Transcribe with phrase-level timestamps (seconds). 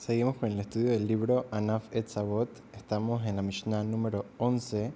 [0.00, 2.48] Seguimos con el estudio del libro Anaf Etzavot.
[2.74, 4.92] Estamos en la Mishnah número 11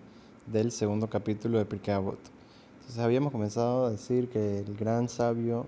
[0.46, 2.19] del segundo capítulo de Pirkei Avot.
[2.79, 5.67] Entonces habíamos comenzado a decir que el gran sabio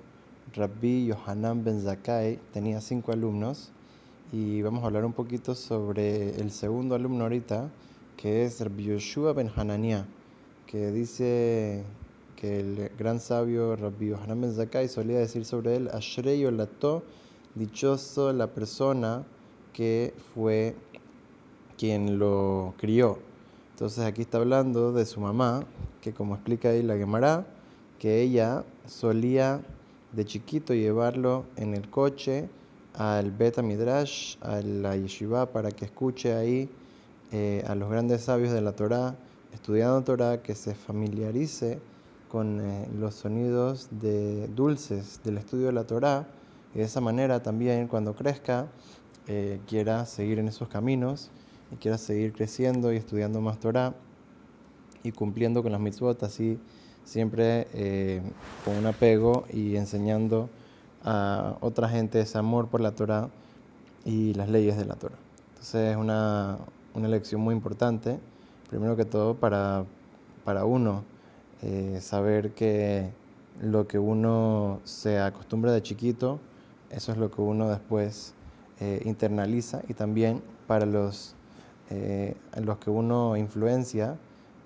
[0.55, 3.73] Rabbi Yohanan Ben Zakkai tenía cinco alumnos
[4.33, 7.69] y vamos a hablar un poquito sobre el segundo alumno ahorita,
[8.17, 10.07] que es Rabbi Yoshua Ben Hanania,
[10.67, 11.85] que dice
[12.37, 17.05] que el gran sabio Rabbi Yohanan Ben Zakkai solía decir sobre él, Ashrei Olato
[17.57, 19.25] dichoso la persona
[19.73, 20.77] que fue
[21.77, 23.19] quien lo crió.
[23.73, 25.65] Entonces aquí está hablando de su mamá,
[26.01, 27.47] que como explica ahí la Gemara,
[27.99, 29.61] que ella solía
[30.13, 32.49] de chiquito llevarlo en el coche
[32.95, 36.71] al Beta Midrash, a la yeshiva, para que escuche ahí
[37.33, 39.15] eh, a los grandes sabios de la Torá,
[39.53, 41.79] estudiando Torá, que se familiarice
[42.31, 46.27] con eh, los sonidos de dulces del estudio de la Torá
[46.77, 48.67] y de esa manera también cuando crezca
[49.29, 51.31] eh, quiera seguir en esos caminos
[51.73, 53.95] y quiera seguir creciendo y estudiando más Torah
[55.03, 56.59] y cumpliendo con las mitzvot así
[57.03, 58.21] siempre eh,
[58.63, 60.51] con un apego y enseñando
[61.03, 63.31] a otra gente ese amor por la Torah
[64.05, 65.17] y las leyes de la Torah.
[65.55, 66.59] Entonces es una,
[66.93, 68.21] una lección muy importante,
[68.69, 69.87] primero que todo para,
[70.45, 71.05] para uno
[71.63, 73.09] eh, saber que
[73.63, 76.39] lo que uno se acostumbra de chiquito,
[76.91, 78.35] eso es lo que uno después
[78.81, 81.35] eh, internaliza y también para los,
[81.91, 84.17] eh, los que uno influencia,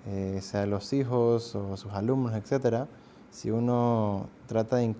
[0.07, 2.87] eh, sea los hijos o sus alumnos, etc.,
[3.29, 4.93] si uno trata de,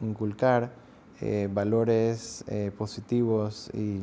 [0.00, 0.70] inculcar
[1.50, 2.44] valores
[2.78, 4.00] positivos y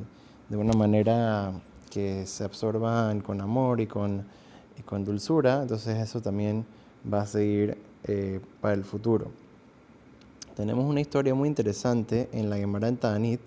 [0.49, 1.51] de una manera
[1.89, 4.23] que se absorban con amor y con,
[4.77, 6.63] y con dulzura, entonces eso también
[7.11, 7.75] va a seguir
[8.61, 9.31] para el futuro.
[10.61, 13.41] Tenemos una historia muy interesante en la Gemara en Ta'anit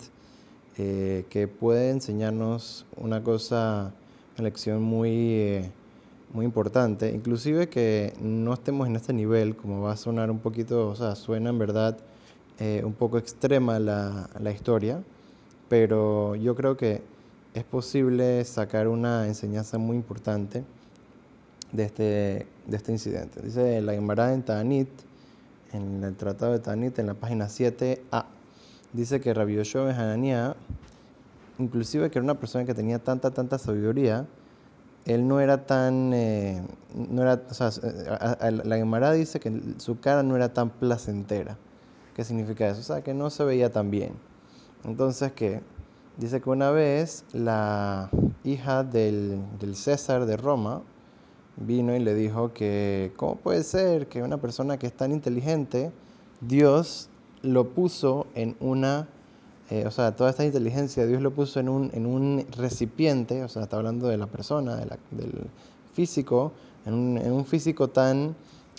[0.77, 3.93] eh, que puede enseñarnos una cosa,
[4.37, 5.71] una lección muy, eh,
[6.33, 10.89] muy importante, inclusive que no estemos en este nivel, como va a sonar un poquito,
[10.89, 11.97] o sea, suena en verdad
[12.59, 15.01] eh, un poco extrema la, la historia,
[15.69, 17.01] pero yo creo que
[17.53, 20.65] es posible sacar una enseñanza muy importante
[21.71, 22.03] de este,
[22.67, 23.41] de este incidente.
[23.41, 24.89] Dice la Gemara en Ta'anit,
[25.75, 28.25] en el Tratado de Tanit, en la página 7a.
[28.93, 30.55] Dice que Rabbi Yoshua Hananiah,
[31.59, 34.25] inclusive que era una persona que tenía tanta, tanta sabiduría,
[35.05, 36.61] él no era tan, eh,
[36.93, 37.69] no era, o sea,
[38.49, 41.57] la Gemara dice que su cara no era tan placentera.
[42.15, 42.79] ¿Qué significa eso?
[42.79, 44.13] O sea, que no se veía tan bien.
[44.83, 45.61] Entonces, ¿qué?
[46.17, 48.09] Dice que una vez la
[48.43, 50.81] hija del, del César de Roma,
[51.57, 55.91] vino y le dijo que, ¿cómo puede ser que una persona que es tan inteligente,
[56.41, 57.09] Dios
[57.41, 59.07] lo puso en una,
[59.69, 63.47] eh, o sea, toda esta inteligencia, Dios lo puso en un, en un recipiente, o
[63.47, 65.47] sea, está hablando de la persona, del
[65.93, 66.51] físico,
[66.85, 68.35] en un, en un físico tan,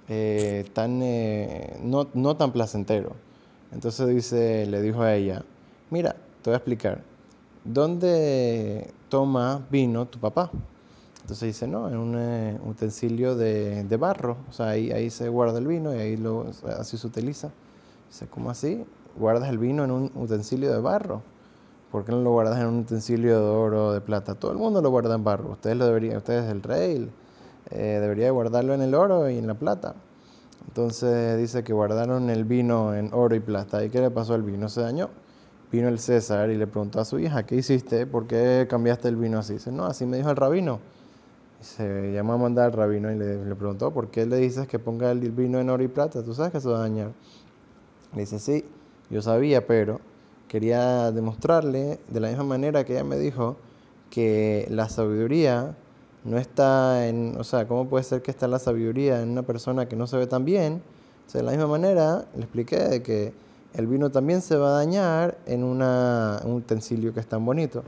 [0.08, 3.12] eh, tan eh, no, no tan placentero.
[3.72, 5.44] Entonces dice, le dijo a ella,
[5.91, 7.03] mira, te voy a explicar,
[7.64, 10.50] ¿dónde toma vino tu papá?
[11.26, 14.37] Entonces dice, no, en un eh, utensilio de, de, barro.
[14.48, 16.47] O sea, ahí, ahí se guarda el vino y ahí lo,
[16.78, 17.50] así se utiliza.
[18.09, 18.87] Dice, ¿cómo así?
[19.19, 21.22] Guardas el vino en un utensilio de barro.
[21.91, 24.37] ¿Por qué no lo guardas en un utensilio de oro o de plata?
[24.37, 25.50] Todo el mundo lo guarda en barro.
[25.50, 27.10] Ustedes lo deberían, ustedes el rey,
[27.70, 29.97] eh, debería guardarlo en el oro y en la plata.
[30.69, 33.84] Entonces dice que guardaron el vino en oro y plata.
[33.84, 34.69] ¿Y qué le pasó al vino?
[34.69, 35.10] Se dañó.
[35.72, 38.06] Vino el César y le preguntó a su hija, ¿qué hiciste?
[38.06, 39.54] ¿Por qué cambiaste el vino así?
[39.54, 40.78] Dice, no, así me dijo el rabino
[41.61, 45.11] se llamó a mandar al rabino y le, preguntó, ¿por qué le dices que ponga
[45.11, 46.22] el vino en oro y plata?
[46.22, 47.12] ¿Tú sabes que eso va a dañar?
[48.15, 48.65] Le dice, sí,
[49.11, 50.00] yo sabía, pero
[50.49, 53.56] quería demostrarle de la misma manera que ella me dijo
[54.11, 55.75] que la sabiduría
[56.25, 59.87] no está en, o sea, ¿cómo puede ser que está la sabiduría en una persona
[59.88, 60.83] que no se ve tan bien?
[61.27, 63.33] O sea, de la misma manera le expliqué de que
[63.75, 67.82] el vino también se va a dañar en, una, un utensilio que es tan bonito.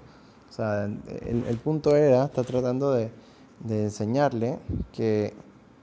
[0.51, 3.11] O sea, el, el punto era, está tratando de
[3.61, 4.59] de enseñarle
[4.93, 5.35] que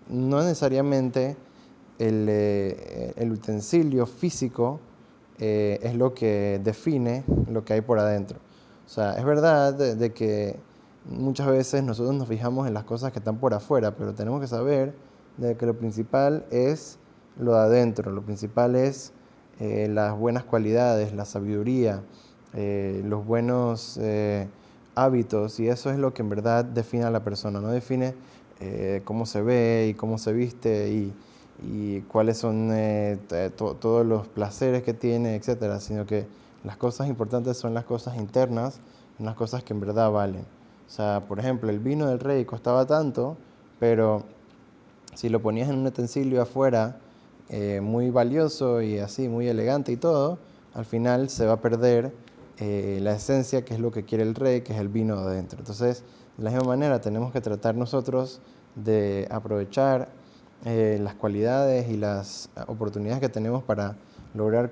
[0.08, 1.36] no necesariamente
[2.00, 4.80] el, eh, el utensilio físico
[5.40, 8.40] eh, es lo que define lo que hay por adentro.
[8.86, 10.58] O sea, es verdad de, que
[11.06, 14.48] muchas veces nosotros nos fijamos en las cosas que están por afuera, pero tenemos que
[14.48, 14.94] saber
[15.38, 17.00] de que lo principal es
[17.40, 19.12] lo de adentro, lo principal es
[19.60, 22.04] eh, las buenas cualidades, la sabiduría,
[22.54, 24.00] los buenos
[24.96, 28.16] hábitos y eso es lo que en verdad define a la persona, no define
[28.60, 31.14] eh, cómo se ve y cómo se viste y,
[31.62, 33.18] y cuáles son eh,
[33.58, 36.28] todos los placeres que tiene, etcétera, sino que
[36.64, 38.80] Las cosas importantes son las cosas internas,
[39.20, 40.42] las cosas que en verdad valen.
[40.88, 43.38] O sea, por ejemplo, el vino del rey costaba tanto,
[43.80, 44.24] pero
[45.14, 46.98] si lo ponías en un utensilio afuera
[47.50, 50.40] eh, muy valioso y así, muy elegante y todo,
[50.74, 52.12] al final se va a perder
[52.60, 55.24] eh, la esencia que es lo que quiere el rey, que es el vino de
[55.24, 55.60] adentro.
[55.60, 56.04] Entonces,
[56.38, 58.42] de la misma manera, tenemos que tratar nosotros
[58.76, 60.10] de aprovechar
[60.66, 63.96] eh, las cualidades y las oportunidades que tenemos para
[64.34, 64.72] lograr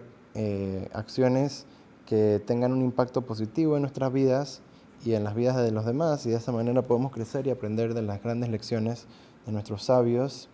[0.94, 1.68] acciones
[2.07, 4.62] que tengan un impacto positivo en nuestras vidas
[5.06, 7.94] y en las vidas de los demás y de esa manera podemos crecer y aprender
[7.94, 9.06] de las grandes lecciones
[9.45, 10.50] de nuestros sabios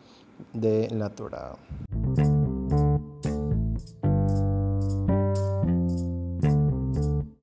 [0.54, 1.56] de la Torah.